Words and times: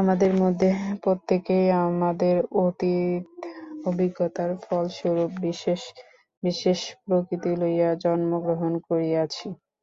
আমাদের 0.00 0.32
মধ্যে 0.42 0.68
প্রত্যেকেই 1.02 1.66
আমাদের 1.86 2.34
অতীত 2.62 3.24
অভিজ্ঞতার 3.86 4.50
ফলস্বরূপ 4.64 5.30
বিশেষ 5.42 5.80
বিশেষ 6.42 6.78
প্রকৃতি 7.04 7.50
লইয়া 7.60 7.90
জন্মগ্রহণ 8.04 8.72
করিয়াছি। 8.88 9.46